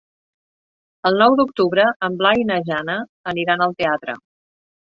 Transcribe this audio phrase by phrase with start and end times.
[1.09, 2.97] El nou d'octubre en Blai i na Jana
[3.35, 4.21] aniran al teatre.